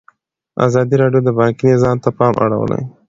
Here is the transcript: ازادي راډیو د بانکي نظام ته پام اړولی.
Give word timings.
ازادي 0.67 0.95
راډیو 1.03 1.21
د 1.25 1.29
بانکي 1.39 1.65
نظام 1.73 1.97
ته 2.03 2.09
پام 2.17 2.33
اړولی. 2.45 2.81